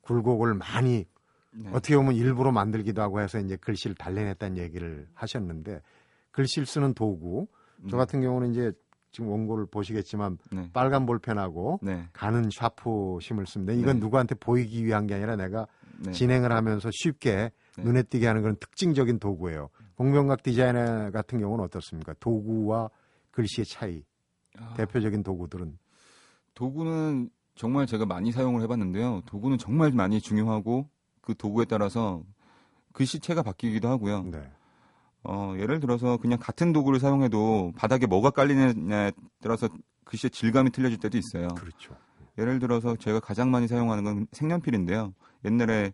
[0.00, 1.04] 굴곡을 많이
[1.50, 1.68] 네.
[1.68, 5.82] 어떻게 보면 일부러 만들기도 하고 해서 이제 글씨를 단련했다는 얘기를 하셨는데
[6.30, 7.46] 글씨를 쓰는 도구
[7.90, 7.98] 저 음.
[7.98, 8.72] 같은 경우는 이제
[9.10, 10.70] 지금 원고를 보시겠지만 네.
[10.72, 12.08] 빨간 볼펜하고 네.
[12.14, 13.74] 가는 샤프 심을 씁니다.
[13.74, 14.00] 이건 네.
[14.00, 15.66] 누구한테 보이기 위한 게 아니라 내가
[15.98, 16.12] 네.
[16.12, 17.82] 진행을 하면서 쉽게 네.
[17.84, 19.68] 눈에 띄게 하는 그런 특징적인 도구예요.
[19.96, 22.14] 공병각 디자이너 같은 경우는 어떻습니까?
[22.20, 22.90] 도구와
[23.30, 24.04] 글씨의 차이,
[24.58, 25.78] 아, 대표적인 도구들은
[26.54, 29.22] 도구는 정말 제가 많이 사용을 해봤는데요.
[29.26, 30.88] 도구는 정말 많이 중요하고
[31.20, 32.22] 그 도구에 따라서
[32.92, 34.24] 글씨체가 바뀌기도 하고요.
[34.24, 34.50] 네.
[35.24, 39.68] 어, 예를 들어서 그냥 같은 도구를 사용해도 바닥에 뭐가 깔리느냐에 따라서
[40.04, 41.48] 글씨의 질감이 틀려질 때도 있어요.
[41.48, 41.94] 그렇죠.
[42.38, 45.14] 예를 들어서 제가 가장 많이 사용하는 건 색연필인데요.
[45.44, 45.92] 옛날에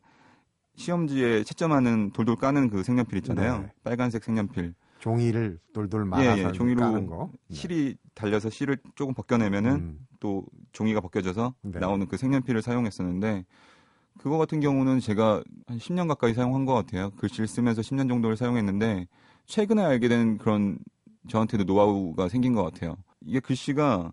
[0.79, 3.63] 시험지에 채점하는 돌돌 까는 그 색연필 있잖아요.
[3.63, 3.73] 네.
[3.83, 4.75] 빨간색 색연필.
[5.01, 7.31] 종이를 돌돌 예, 말아서 예, 종이로 까는 거.
[7.49, 7.55] 네.
[7.57, 11.79] 실이 달려서 실을 조금 벗겨내면은 음, 또 종이가 벗겨져서 네.
[11.81, 13.45] 나오는 그 색연필을 사용했었는데
[14.19, 17.11] 그거 같은 경우는 제가 한 10년 가까이 사용한 것 같아요.
[17.17, 19.07] 글씨를 쓰면서 10년 정도를 사용했는데
[19.47, 20.79] 최근에 알게 된 그런
[21.29, 22.97] 저한테도 노하우가 생긴 것 같아요.
[23.25, 24.13] 이게 글씨가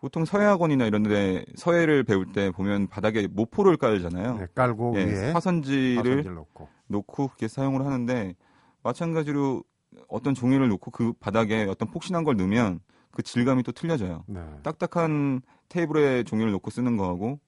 [0.00, 4.38] 보통 서예학원이나 이런 데 서예를 배울 때 보면 바닥에 모포를 깔잖아요.
[4.38, 6.68] 네, 깔고 예, 위에 화선지를 화선지를 놓고.
[6.86, 8.34] 놓고 그렇게 사용을 하는데
[8.82, 9.64] 마찬가지로
[10.08, 12.80] 어떤 종이를 놓고 그 바닥에 어떤 폭신한 걸 넣으면
[13.10, 14.24] 그 질감이 또 틀려져요.
[14.28, 14.40] 네.
[14.62, 17.40] 딱딱한 테이블에 종이를 놓고 쓰는 거하고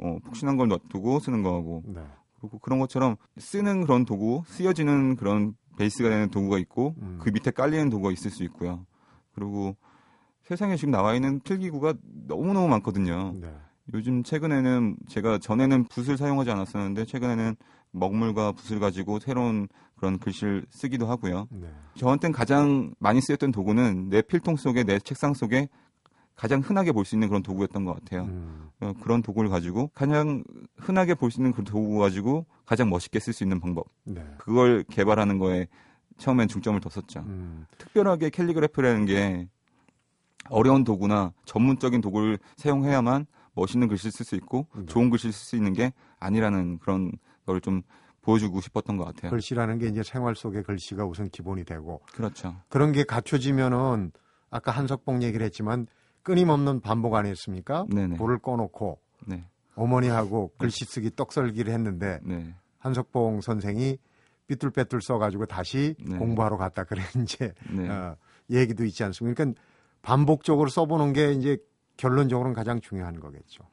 [0.00, 2.00] 어, 폭신한 걸 놔두고 쓰는 거하고 네.
[2.40, 7.18] 그리고 그런 것처럼 쓰는 그런 도구, 쓰여지는 그런 베이스가 되는 도구가 있고 음.
[7.22, 8.84] 그 밑에 깔리는 도구가 있을 수 있고요.
[9.34, 9.76] 그리고
[10.46, 11.94] 세상에 지금 나와 있는 필기구가
[12.26, 13.32] 너무너무 많거든요.
[13.40, 13.48] 네.
[13.92, 17.56] 요즘 최근에는 제가 전에는 붓을 사용하지 않았었는데 최근에는
[17.92, 21.48] 먹물과 붓을 가지고 새로운 그런 글씨를 쓰기도 하고요.
[21.50, 21.68] 네.
[21.96, 25.68] 저한테는 가장 많이 쓰였던 도구는 내 필통 속에 내 책상 속에
[26.34, 28.24] 가장 흔하게 볼 수 있는 그런 도구였던 것 같아요.
[28.24, 30.42] 음, 어, 그런 도구를 가지고 가장
[30.76, 33.86] 흔하게 볼 수 있는 그 도구 가지고 가장 멋있게 쓸 수 있는 방법.
[34.02, 34.20] 네.
[34.38, 35.68] 그걸 개발하는 거에
[36.18, 37.20] 처음엔 중점을 뒀었죠.
[37.20, 39.48] 음, 특별하게 캘리그래프라는 게
[40.50, 44.86] 어려운 도구나 전문적인 도구를 사용해야만 멋있는 글씨를 쓸 수 있고 네.
[44.86, 47.12] 좋은 글씨를 쓸 수 있는 게 아니라는 그런
[47.46, 47.82] 걸 좀
[48.24, 49.30] 보여주고 싶었던 것 같아요.
[49.30, 52.56] 글씨라는 게 이제 생활 속의 글씨가 우선 기본이 되고 그렇죠.
[52.68, 54.12] 그런 게 갖춰지면은
[54.50, 55.86] 아까 한석봉 얘기를 했지만
[56.22, 57.86] 끊임없는 반복 아니었습니까?
[57.90, 58.16] 네네.
[58.16, 63.98] 불을 꺼놓고 네, 어머니하고 글씨 쓰기 떡설기를 했는데 네, 한석봉 선생이
[64.46, 66.16] 삐뚤빼뚤 써가지고 다시 네.
[66.16, 67.88] 공부하러 갔다 그래 이제 네.
[67.88, 68.16] 어,
[68.50, 69.44] 얘기도 있지 않습니까?
[69.44, 69.60] 그러니까
[70.04, 71.58] 반복적으로 써보는 게 이제
[71.96, 73.64] 결론적으로는 가장 중요한 거겠죠.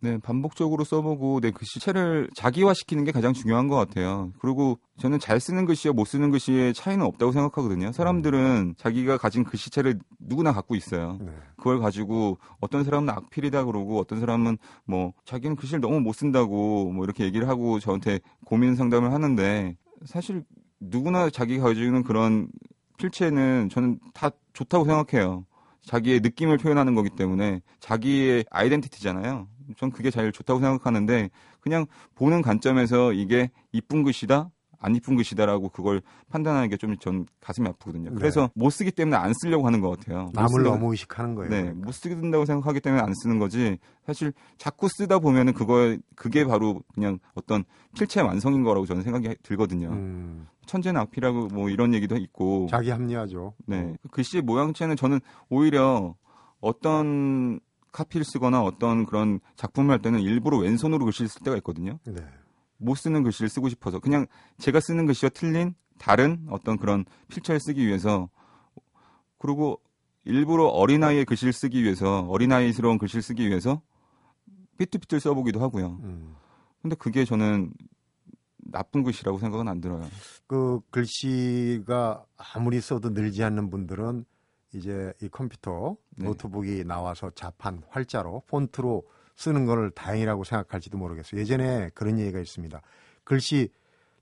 [0.00, 4.32] 네, 반복적으로 써보고 내 글씨체를 자기화시키는 게 가장 중요한 것 같아요.
[4.38, 7.90] 그리고 저는 잘 쓰는 글씨와 못 쓰는 글씨의 차이는 없다고 생각하거든요.
[7.90, 11.18] 사람들은 자기가 가진 글씨체를 누구나 갖고 있어요.
[11.20, 11.32] 네.
[11.56, 17.04] 그걸 가지고 어떤 사람은 악필이다 그러고 어떤 사람은 뭐 자기는 글씨를 너무 못 쓴다고 뭐
[17.04, 20.44] 이렇게 얘기를 하고 저한테 고민 상담을 하는데 사실
[20.78, 22.48] 누구나 자기가 가지고 있는 그런
[22.98, 25.44] 필체는 저는 다 좋다고 생각해요.
[25.88, 29.48] 자기의 느낌을 표현하는 거기 때문에 자기의 아이덴티티잖아요.
[29.76, 36.00] 전 그게 제일 좋다고 생각하는데 그냥 보는 관점에서 이게 이쁜 글씨다 안 이쁜 글씨다라고 그걸
[36.30, 38.10] 판단하는 게 좀 전 가슴이 아프거든요.
[38.10, 38.16] 네.
[38.16, 40.24] 그래서 못 쓰기 때문에 안 쓰려고 하는 것 같아요.
[40.26, 41.50] 못 남을 너무 의식하는 거예요.
[41.50, 41.86] 네, 그러니까.
[41.86, 43.78] 못 쓰게 된다고 생각하기 때문에 안 쓰는 거지.
[44.06, 47.64] 사실 자꾸 쓰다 보면은 그거 그게 바로 그냥 어떤
[47.96, 49.88] 필체 완성인 거라고 저는 생각이 들거든요.
[49.88, 52.68] 음, 천재는 악필하고 뭐 이런 얘기도 있고.
[52.70, 53.54] 자기 합리화죠.
[53.66, 56.14] 네, 그 글씨의 모양체는 저는 오히려
[56.60, 57.58] 어떤
[57.90, 61.98] 카피를 쓰거나 어떤 그런 작품을 할 때는 일부러 왼손으로 글씨를 쓸 때가 있거든요.
[62.04, 62.22] 네.
[62.76, 64.26] 못 쓰는 글씨를 쓰고 싶어서 그냥
[64.58, 68.28] 제가 쓰는 글씨와 틀린 다른 어떤 그런 필체를 쓰기 위해서
[69.38, 69.80] 그리고
[70.24, 73.80] 일부러 어린아이의 글씨를 쓰기 위해서 어린아이스러운 글씨를 쓰기 위해서
[74.76, 75.98] 삐뚤삐뚤 써보기도 하고요.
[76.02, 76.36] 음.
[76.82, 77.72] 근데 그게 저는
[78.70, 80.06] 나쁜 글씨라고 생각은 안 들어요.
[80.46, 84.24] 그 글씨가 아무리 써도 늘지 않는 분들은
[84.74, 86.26] 이제 이 컴퓨터 네.
[86.26, 89.02] 노트북이 나와서 자판 활자로 폰트로
[89.36, 91.40] 쓰는 걸 다행이라고 생각할지도 모르겠어요.
[91.40, 92.80] 예전에 그런 얘기가 있습니다.
[93.24, 93.70] 글씨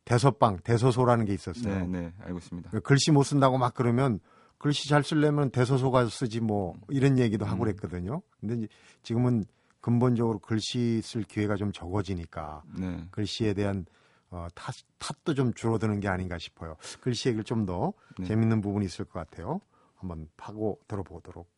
[0.05, 1.87] 대서방 대소소라는 게 있었어요.
[1.87, 2.71] 네, 네, 알고 있습니다.
[2.71, 4.21] 그 글씨 못 쓴다고 막 그러면
[4.59, 7.65] 글씨 잘 쓰려면 대소소 가서 쓰지 뭐 이런 얘기도 하고 음.
[7.65, 8.23] 그랬거든요.
[8.41, 8.69] 근데
[9.03, 9.45] 지금은
[9.81, 13.87] 근본적으로 글씨 쓸 기회가 좀 적어지니까 네, 글씨에 대한
[14.31, 16.77] 어, 탓, 탓도 좀 줄어드는 게 아닌가 싶어요.
[17.01, 18.27] 글씨 얘기를 좀더 네.
[18.27, 19.61] 재밌는 부분이 있을 것 같아요.
[19.97, 21.49] 한번 파고 들어보도록.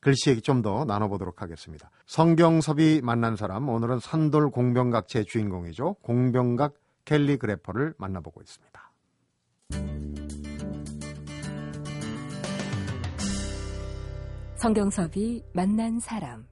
[0.00, 1.90] 글씨 얘기 좀 더 나눠보도록 하겠습니다.
[2.06, 5.94] 성경섭이 만난 사람, 오늘은 산돌 공병각체 주인공이죠.
[6.02, 6.74] 공병각
[7.04, 8.92] 캘리그래퍼를 만나보고 있습니다.
[14.56, 16.46] 성경섭이 만난 사람.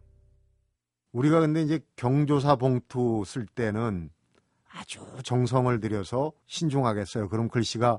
[1.12, 4.11] 우리가 근데 이제 경조사 봉투 쓸 때는
[4.76, 7.28] 아주 정성을 들여서 신중하게 써요.
[7.28, 7.98] 그럼 글씨가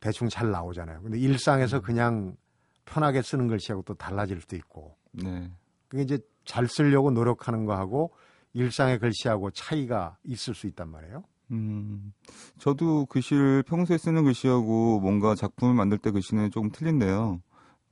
[0.00, 1.02] 대충 잘 나오잖아요.
[1.02, 2.36] 근데 일상에서 그냥
[2.84, 4.96] 편하게 쓰는 글씨하고 또 달라질 수도 있고.
[5.12, 5.50] 네,
[5.88, 8.12] 그게 이제 잘 쓰려고 노력하는 거하고
[8.52, 11.24] 일상의 글씨하고 차이가 있을 수 있단 말이에요.
[11.50, 12.12] 음,
[12.58, 17.40] 저도 글씨를 평소에 쓰는 글씨하고 뭔가 작품을 만들 때 글씨는 조금 틀린데요.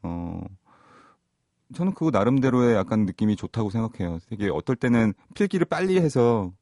[0.02, 0.40] 어,
[1.74, 4.18] 저는 그거 나름대로의 약간 느낌이 좋다고 생각해요.
[4.28, 6.52] 되게 어떨 때는 필기를 빨리 해서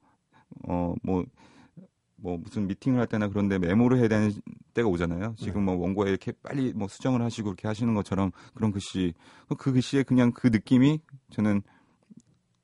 [0.65, 4.33] 어뭐뭐 무슨 미팅을 할 때나 그런데 메모를 해야 되는
[4.75, 5.35] 때가 오잖아요.
[5.37, 9.15] 지금 뭐 원고에 이렇게 빨리 뭐 수정을 하시고 이렇게 하시는 것처럼 그런 글씨
[9.49, 11.63] 그 글씨의 그냥 그 느낌이 저는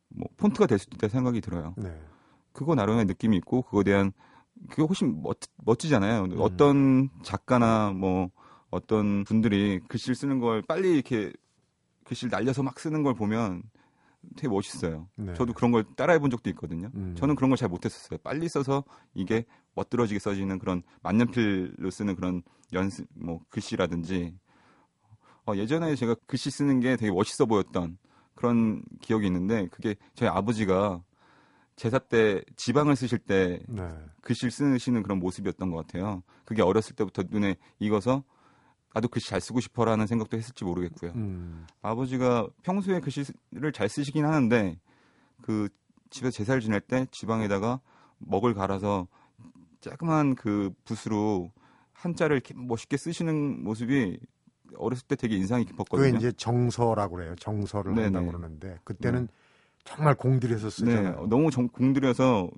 [0.08, 1.74] 뭐 폰트가 될 수도 있다 생각이 들어요.
[1.76, 1.96] 네.
[2.52, 4.12] 그거 나름의 느낌이 있고 그거에 대한
[4.68, 6.28] 그게 훨씬 멋, 멋지잖아요.
[6.38, 8.30] 어떤 작가나 뭐
[8.70, 11.32] 어떤 분들이 글씨를 쓰는 걸 빨리 이렇게
[12.04, 13.62] 글씨를 날려서 막 쓰는 걸 보면
[14.36, 15.08] 되게 멋있어요.
[15.16, 15.34] 네.
[15.34, 16.90] 저도 그런 걸 따라해 본 적도 있거든요.
[16.94, 17.14] 음.
[17.16, 18.18] 저는 그런 걸 잘 못했었어요.
[18.22, 24.34] 빨리 써서 이게 멋들어지게 써지는 그런 만년필로 쓰는 그런 연습, 뭐 글씨라든지
[25.46, 27.98] 어, 예전에 제가 글씨 쓰는 게 되게 멋있어 보였던
[28.34, 31.02] 그런 기억이 있는데 그게 저희 아버지가
[31.74, 33.88] 제사 때 지방을 쓰실 때 네.
[34.22, 36.22] 글씨를 쓰시는 그런 모습이었던 것 같아요.
[36.44, 38.24] 그게 어렸을 때부터 눈에 익어서
[38.98, 41.12] 나도 글씨 잘 쓰고 싶어라는 생각도 했을지 모르겠고요.
[41.14, 41.66] 음.
[41.82, 44.78] 아버지가 평소에 글씨를 잘 쓰시긴 하는데
[45.42, 45.68] 그
[46.10, 47.80] 집에서 제사를 지낼 때 지방에다가
[48.18, 49.06] 먹을 갈아서
[49.80, 51.52] 조그만 그 붓으로
[51.92, 54.18] 한자를 이렇게 멋있게 쓰시는 모습이
[54.76, 56.16] 어렸을 때 되게 인상이 그게 깊었거든요.
[56.18, 57.34] 이제 정서라고 그래요.
[57.36, 58.04] 정서를 네네.
[58.06, 59.28] 한다고 그러는데 그때는
[59.84, 61.26] 정말 공들여서 네, 쓰잖아요.
[61.28, 62.50] 너무 정- 공들여서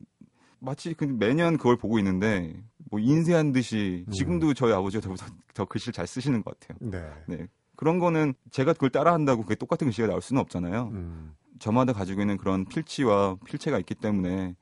[0.59, 4.13] 마치 그 매년 그걸 보고 있는데 뭐 인쇄한 듯이 음.
[4.13, 6.79] 지금도 저희 아버지가 저보다 더 글씨를 잘 쓰시는 것 같아요.
[6.81, 7.09] 네.
[7.27, 7.47] 네.
[7.77, 10.91] 그런 거는 제가 그걸 따라한다고 그게 똑같은 글씨가 나올 수는 없잖아요.
[10.93, 11.35] 음.
[11.61, 14.55] 저마다 가지고 있는 그런 필치와 필체가 있기 때문에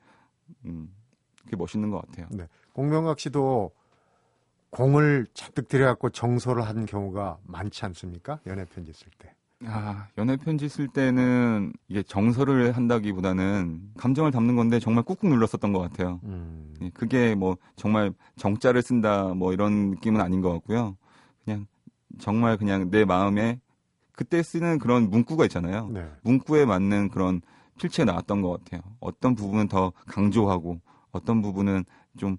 [0.65, 0.93] 음,
[1.43, 2.27] 그게 멋있는 것 같아요.
[2.31, 2.47] 네.
[2.73, 3.71] 공명각 씨도
[4.69, 8.39] 공을 잔뜩 들여갖고 정서를 한 경우가 많지 않습니까?
[8.45, 9.33] 연애 편지 쓸 때.
[9.65, 15.79] 아, 연애 편지 쓸 때는 이게 정서를 한다기보다는 감정을 담는 건데 정말 꾹꾹 눌렀었던 것
[15.79, 16.21] 같아요.
[16.23, 16.73] 음.
[16.81, 20.95] 예, 그게 뭐 정말 정자를 쓴다 뭐 이런 느낌은 아닌 것 같고요.
[21.43, 21.67] 그냥
[22.19, 23.59] 정말 그냥 내 마음에
[24.13, 25.89] 그때 쓰는 그런 문구가 있잖아요.
[25.89, 26.09] 네.
[26.23, 27.41] 문구에 맞는 그런
[27.79, 28.81] 필체가 나왔던 것 같아요.
[29.01, 30.79] 어떤 부분은 더 강조하고
[31.11, 31.83] 어떤 부분은
[32.17, 32.37] 좀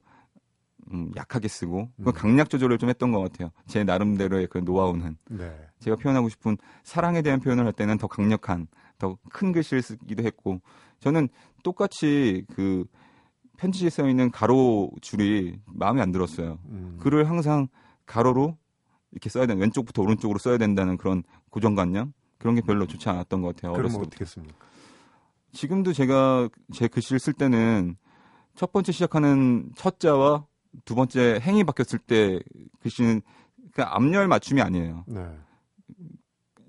[0.92, 2.12] 음, 약하게 쓰고 그 음.
[2.12, 3.50] 강약 조절을 좀 했던 것 같아요.
[3.66, 5.54] 제 나름대로의 그 노하우는 네.
[5.78, 8.66] 제가 표현하고 싶은 사랑에 대한 표현을 할 때는 더 강력한
[8.98, 10.60] 더 큰 글씨를 쓰기도 했고
[10.98, 11.28] 저는
[11.62, 12.84] 똑같이 그
[13.56, 16.58] 편지에 써 있는 가로 줄이 마음에 안 들었어요.
[16.66, 16.96] 음.
[17.00, 17.68] 글을 항상
[18.06, 18.56] 가로로
[19.12, 23.54] 이렇게 써야 되는 왼쪽부터 오른쪽으로 써야 된다는 그런 고정관념 그런 게 별로 좋지 않았던 것
[23.54, 23.72] 같아요.
[23.72, 24.00] 그럼 어렸을.
[24.00, 24.54] 어떻게 씁니까?
[25.52, 27.96] 지금도 제가 제 글씨를 쓸 때는
[28.54, 30.46] 첫 번째 시작하는 첫 자와
[30.84, 32.40] 두 번째 행이 바뀌었을 때
[32.80, 33.22] 글씨는
[33.72, 35.04] 그 앞열 맞춤이 아니에요.
[35.06, 35.26] 네.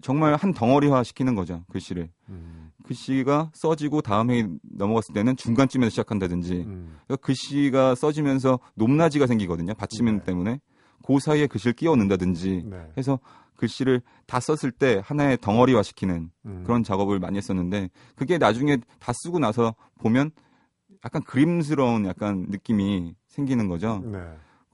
[0.02, 2.10] 정말 한 덩어리화 시키는 거죠 글씨를.
[2.30, 2.72] 음.
[2.84, 6.98] 글씨가 써지고 다음 행이 넘어갔을 때는 중간쯤에서 시작한다든지 음.
[7.06, 9.74] 그러니까 글씨가 써지면서 높낮이가 생기거든요.
[9.76, 10.24] 받침 네.
[10.24, 10.60] 때문에
[11.06, 12.92] 그 사이에 글씨를 끼워 넣는다든지 네.
[12.98, 13.20] 해서
[13.58, 16.64] 글씨를 다 썼을 때 하나의 덩어리화 시키는 음.
[16.66, 20.32] 그런 작업을 많이 했었는데 그게 나중에 다 쓰고 나서 보면
[21.06, 24.02] 약간 그림스러운 약간 느낌이 생기는 거죠.
[24.06, 24.20] 네.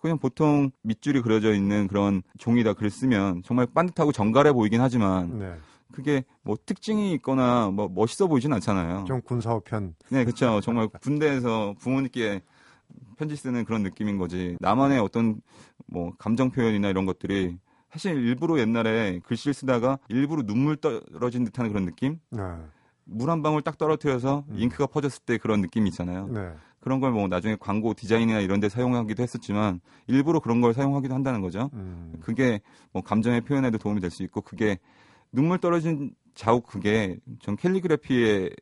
[0.02, 5.56] 그냥 보통 밑줄이 그려져 있는 그런 종이다 글 쓰면 정말 반듯하고 정갈해 보이긴 하지만 네.
[5.92, 9.06] 그게 뭐 특징이 있거나 뭐 멋있어 보이진 않잖아요.
[9.08, 9.96] 좀 군사호 편.
[10.10, 10.62] 네, 그렇죠.
[10.62, 12.42] 정말 군대에서 부모님께
[13.18, 14.58] 편지 쓰는 그런 느낌인 거지.
[14.60, 15.42] 나만의 어떤
[15.88, 17.58] 뭐 감정 표현이나 이런 것들이
[17.92, 22.20] 사실 일부러 옛날에 글씨를 쓰다가 일부러 눈물 떨어진 듯한 그런 느낌?
[22.30, 22.42] 네.
[23.10, 24.56] 물 한 방울 딱 떨어뜨려서 음.
[24.60, 26.28] 잉크가 퍼졌을 때 그런 느낌이 있잖아요.
[26.28, 26.52] 네.
[26.80, 31.42] 그런 걸 뭐 나중에 광고 디자인이나 이런 데 사용하기도 했었지만 일부러 그런 걸 사용하기도 한다는
[31.42, 31.70] 거죠.
[31.74, 32.14] 음.
[32.22, 32.62] 그게
[32.94, 34.78] 뭐 감정의 표현에도 도움이 될 수 있고 그게
[35.32, 38.56] 눈물 떨어진 자욱 그게 전 캘리그래피의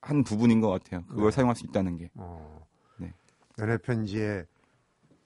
[0.00, 1.04] 한 부분인 것 같아요.
[1.08, 1.30] 그걸 네.
[1.32, 2.10] 사용할 수 있다는 게.
[2.14, 2.66] 어.
[2.98, 3.12] 네.
[3.58, 4.44] 연애 편지에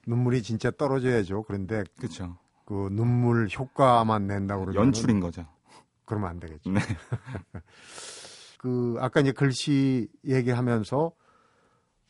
[0.07, 1.43] 눈물이 진짜 떨어져야죠.
[1.43, 2.37] 그런데 그렇죠.
[2.65, 5.45] 그 눈물 효과만 낸다고 그러면 연출인 거죠.
[6.05, 6.69] 그러면 안 되겠죠.
[6.71, 6.79] 네.
[8.65, 11.11] 그 아까 이제 글씨 얘기하면서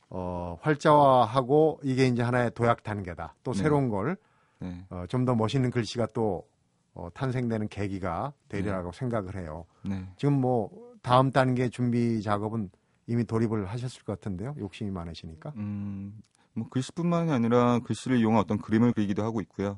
[0.10, 3.36] 어, 활자화하고 이게 이제 하나의 도약 단계다.
[3.44, 3.60] 또 네.
[3.60, 4.15] 새로운 걸
[4.60, 4.86] 네.
[4.89, 6.48] 어, 좀 더 멋있는 글씨가 또
[6.94, 9.65] 어, 탄생되는 계기가 되리라고 생각을 해요.
[9.84, 10.08] 네.
[10.15, 10.70] 지금 뭐
[11.02, 12.70] 다음 단계 준비 작업은
[13.08, 14.56] 이미 돌입을 하셨을 것 같은데요.
[14.58, 15.52] 욕심이 많으시니까.
[15.58, 16.22] 음,
[16.54, 19.78] 뭐 글씨뿐만이 아니라 글씨를 이용한 어떤 그림을 그리기도 하고 있고요.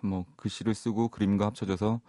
[0.00, 2.00] 뭐 글씨를 쓰고 그림과 합쳐져서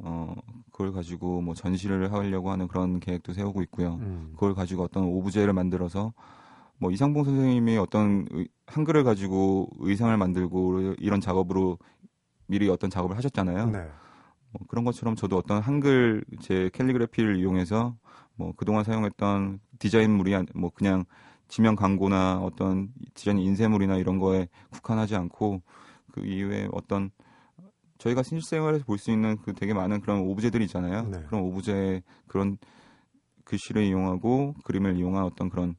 [0.00, 0.34] 어
[0.70, 3.94] 그걸 가지고 뭐 전시를 하려고 하는 그런 계획도 세우고 있고요.
[4.00, 4.30] 음.
[4.34, 6.12] 그걸 가지고 어떤 오브제를 만들어서
[6.78, 11.78] 뭐 이상봉 선생님이 어떤 의- 한글을 가지고 의상을 만들고 이런 작업으로
[12.46, 13.66] 미리 어떤 작업을 하셨잖아요.
[13.70, 13.88] 네.
[14.52, 17.96] 뭐 그런 것처럼 저도 어떤 한글 제 캘리그래피를 이용해서
[18.36, 21.04] 뭐 그동안 사용했던 디자인물이 뭐 그냥
[21.48, 25.62] 지명 광고나 어떤 디자인 인쇄물이나 이런 거에 국한하지 않고
[26.12, 27.10] 그 이후에 어떤
[27.98, 31.02] 저희가 실생활에서 볼 수 있는 그 되게 많은 그런 오브제들이 있잖아요.
[31.08, 31.22] 네.
[31.26, 32.58] 그런 오브제 그런
[33.44, 35.74] 글씨를 이용하고 그림을 이용한 어떤 그런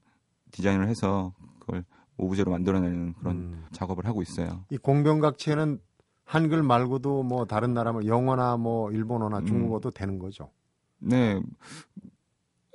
[0.51, 1.85] 디자인을 해서 그걸
[2.17, 3.65] 오브제로 만들어내는 그런 음.
[3.71, 4.65] 작업을 하고 있어요.
[4.69, 5.79] 이 공병각체는
[6.25, 9.45] 한글 말고도 뭐 다른 나라 뭐 영어나 뭐 일본어나 음.
[9.45, 10.51] 중국어도 되는 거죠.
[10.99, 11.41] 네.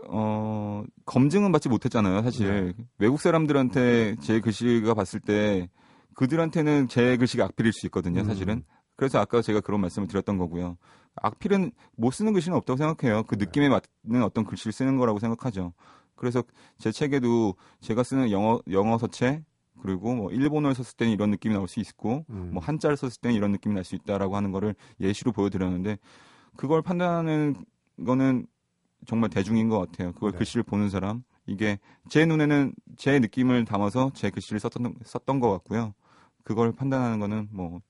[0.07, 2.75] 어, 검증은 받지 못했잖아요, 사실.
[2.99, 5.69] 외국 사람들한테 제 글씨가 봤을 때
[6.15, 8.25] 그들한테는 제 글씨가 악필일 수 있거든요, 음.
[8.27, 8.65] 사실은.
[8.97, 10.77] 그래서 아까 제가 그런 말씀을 드렸던 거고요.
[11.17, 13.23] 악필은 못 쓰는 글씨는 없다고 생각해요.
[13.25, 13.45] 그 네.
[13.45, 15.73] 느낌에 맞는 어떤 글씨를 쓰는 거라고 생각하죠.
[16.17, 16.43] 그래서
[16.79, 19.43] 제 책에도 제가 쓰는 영어 영어 서체
[19.83, 22.51] 그리고 뭐 일본어를 썼을 때는 이런 느낌이 나올 수 있고 음.
[22.55, 25.99] 뭐 한자를 썼을 때는 이런 느낌이 날 수 있다라고 하는 거를 예시로 보여드렸는데
[26.57, 27.57] 그걸 판단하는
[28.05, 28.47] 거는
[29.07, 30.13] 정말 대중인 것 같아요.
[30.13, 30.39] 그걸 네.
[30.39, 31.79] 글씨를 보는 사람 이게
[32.09, 35.95] 제 눈에는 제 느낌을 담아서 제 글씨를 썼던 썼던 것 같고요.
[36.45, 37.81] 그걸 판단하는 거는 뭐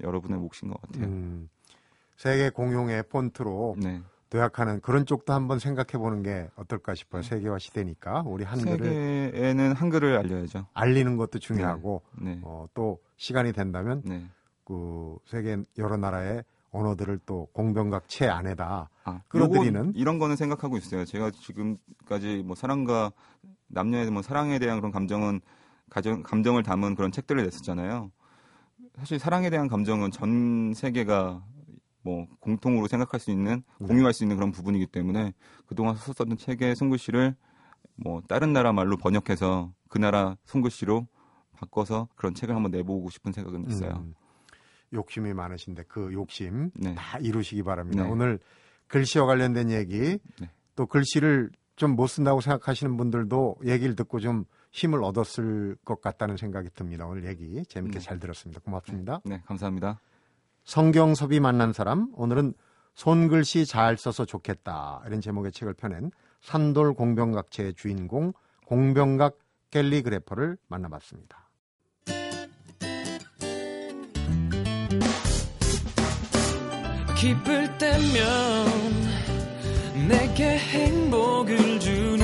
[0.00, 1.04] 여러분의 몫인 것 같아요.
[1.04, 1.48] 음,
[2.16, 4.02] 세계 공용의 폰트로 네.
[4.30, 7.22] 도약하는 그런 쪽도 한번 생각해 보는 게 어떨까 싶어요.
[7.22, 10.66] 세계화 시대니까 우리 한글을 세계에는 한글을 알려야죠.
[10.74, 12.38] 알리는 것도 중요하고 네.
[12.42, 14.26] 어, 또 시간이 된다면 네.
[14.64, 19.92] 그 세계 여러 나라의 언어들을 또 공병각체 안에다 아, 끌어들이는?
[19.94, 21.06] 이런 거는 생각하고 있어요.
[21.06, 23.12] 제가 지금까지 뭐 사랑과
[23.68, 25.40] 남녀의 뭐 사랑에 대한 그런 감정은
[25.88, 28.10] 가정 감정을 담은 그런 책들을 냈었잖아요.
[28.98, 31.44] 사실 사랑에 대한 감정은 전 세계가
[32.02, 33.86] 뭐 공통으로 생각할 수 있는 네.
[33.86, 35.32] 공유할 수 있는 그런 부분이기 때문에
[35.66, 37.34] 그동안 썼던 책의 손글씨를
[37.96, 41.06] 뭐 다른 나라 말로 번역해서 그 나라 손글씨로
[41.52, 43.96] 바꿔서 그런 책을 한번 내보고 싶은 생각은 있어요.
[43.96, 44.14] 음,
[44.92, 46.94] 욕심이 많으신데 그 욕심 네.
[46.94, 48.04] 다 이루시기 바랍니다.
[48.04, 48.10] 네.
[48.10, 48.38] 오늘
[48.86, 50.50] 글씨와 관련된 얘기 네.
[50.76, 56.68] 또 글씨를 좀 못 쓴다고 생각하시는 분들도 얘기를 듣고 좀 힘을 얻었을 것 같다는 생각이
[56.74, 57.06] 듭니다.
[57.06, 58.04] 오늘 얘기 재밌게 네.
[58.04, 58.60] 잘 들었습니다.
[58.60, 59.20] 고맙습니다.
[59.24, 60.00] 네, 감사합니다.
[60.64, 62.54] 성경섭이 만난 사람 오늘은
[62.94, 68.32] 손글씨 잘 써서 좋겠다 이런 제목의 책을 펴낸 산돌 공병각체의 주인공
[68.66, 69.38] 공병각
[69.70, 71.48] 갤리그래퍼를 만나봤습니다.
[77.16, 78.68] 기쁠 때면
[80.08, 82.17] 내게 행복을 주는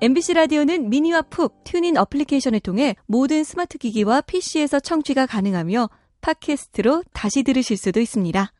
[0.00, 7.42] MBC 라디오는 미니와 푹, TuneIn 어플리케이션을 통해 모든 스마트 기기와 PC에서 청취가 가능하며 팟캐스트로 다시
[7.42, 8.52] 들으실 수도 있습니다.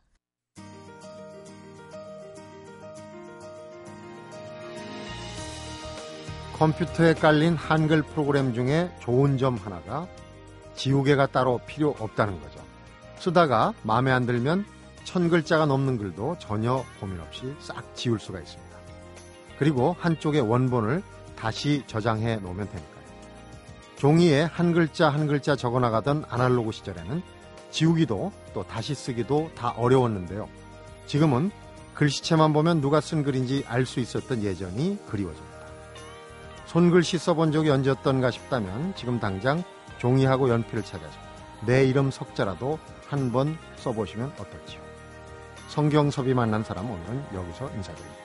[6.54, 10.08] 컴퓨터에 깔린 한글 프로그램 중에 좋은 점 하나가
[10.74, 12.60] 지우개가 따로 필요 없다는 거죠.
[13.20, 14.64] 쓰다가 마음에 안 들면
[15.04, 18.76] 천 글자가 넘는 글도 전혀 고민 없이 싹 지울 수가 있습니다.
[19.60, 21.02] 그리고 한쪽에 원본을
[21.38, 22.98] 다시 저장해 놓으면 되니까요.
[23.96, 27.22] 종이에 한 글자 한 글자 적어 나가던 아날로그 시절에는
[27.70, 30.48] 지우기도 또 다시 쓰기도 다 어려웠는데요.
[31.06, 31.50] 지금은
[31.94, 35.58] 글씨체만 보면 누가 쓴 글인지 알 수 있었던 예전이 그리워집니다.
[36.66, 39.64] 손글씨 써본 적이 언제였던가 싶다면 지금 당장
[39.98, 41.18] 종이하고 연필을 찾아서
[41.66, 44.80] 내 이름 석자라도 한 번 써보시면 어떨지요.
[45.68, 48.17] 성경섭이 만난 사람 오늘은 여기서 인사드립니다.